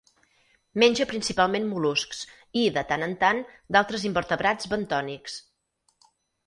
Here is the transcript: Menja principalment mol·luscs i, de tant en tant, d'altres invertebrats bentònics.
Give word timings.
Menja 0.83 1.05
principalment 1.11 1.67
mol·luscs 1.73 2.23
i, 2.31 2.65
de 2.79 2.85
tant 2.93 3.07
en 3.09 3.15
tant, 3.27 3.45
d'altres 3.77 4.09
invertebrats 4.13 4.75
bentònics. 4.75 5.39